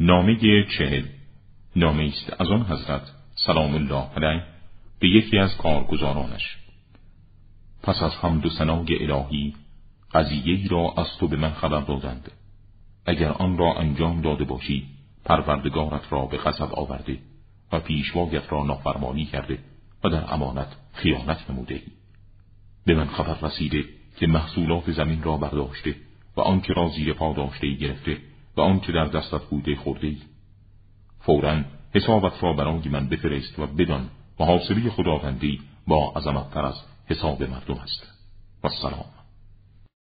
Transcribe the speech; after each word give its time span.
نامه 0.00 0.64
چهل. 0.78 1.04
نامه 1.76 2.04
است 2.04 2.40
از 2.40 2.50
آن 2.50 2.62
حضرت 2.62 3.02
سلام 3.34 3.74
الله 3.74 4.04
علیه 4.16 4.42
به 5.00 5.08
یکی 5.08 5.38
از 5.38 5.56
کارگزارانش. 5.56 6.56
پس 7.82 8.02
از 8.02 8.12
حمد 8.14 8.46
و 8.46 8.50
ثنای 8.50 9.10
الهی 9.10 9.54
قضیه 10.12 10.68
را 10.68 10.94
از 10.96 11.06
تو 11.18 11.28
به 11.28 11.36
من 11.36 11.50
خبر 11.50 11.80
دادند. 11.80 12.30
اگر 13.06 13.28
آن 13.28 13.58
را 13.58 13.74
انجام 13.74 14.20
داده 14.20 14.44
باشی 14.44 14.86
پروردگارت 15.24 16.12
را 16.12 16.26
به 16.26 16.36
غضب 16.36 16.72
آورده 16.74 17.18
و 17.72 17.80
پیشوایت 17.80 18.52
را 18.52 18.64
نافرمانی 18.64 19.24
کرده 19.24 19.58
و 20.04 20.08
در 20.08 20.34
امانت 20.34 20.76
خیانت 20.92 21.50
نموده. 21.50 21.74
ای. 21.74 21.82
به 22.84 22.94
من 22.94 23.06
خبر 23.06 23.48
رسیده 23.48 23.84
که 24.16 24.26
محصولات 24.26 24.90
زمین 24.90 25.22
را 25.22 25.36
برداشته 25.36 25.94
و 26.36 26.40
آنکه 26.40 26.72
را 26.72 26.88
زیر 26.88 27.12
پا 27.12 27.32
داشته 27.32 27.74
گرفته 27.74 28.18
و 28.56 28.60
آنکه 28.60 28.92
در 28.92 29.04
دستت 29.04 29.42
بوده 29.42 29.76
خورده 29.76 30.06
ای. 30.06 30.18
فورا 31.20 31.64
حسابت 31.94 32.32
را 32.42 32.52
برای 32.52 32.88
من 32.88 33.08
بفرست 33.08 33.58
و 33.58 33.66
بدان 33.66 34.10
محاسبه 34.40 34.90
خداوندی 34.90 35.60
با 35.86 36.12
عظمت 36.16 36.50
تر 36.50 36.64
از 36.64 36.74
حساب 37.06 37.42
مردم 37.42 37.74
است 37.74 38.06
و 38.64 38.68
سلام 38.68 39.04